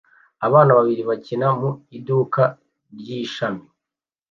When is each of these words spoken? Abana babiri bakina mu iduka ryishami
Abana 0.47 0.71
babiri 0.77 1.03
bakina 1.09 1.47
mu 1.59 1.69
iduka 1.97 2.41
ryishami 2.99 3.65